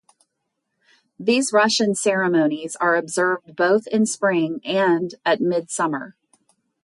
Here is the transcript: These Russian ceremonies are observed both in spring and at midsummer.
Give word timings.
These 1.19 1.53
Russian 1.53 1.93
ceremonies 1.93 2.75
are 2.77 2.95
observed 2.95 3.55
both 3.55 3.85
in 3.85 4.07
spring 4.07 4.59
and 4.65 5.13
at 5.23 5.41
midsummer. 5.41 6.15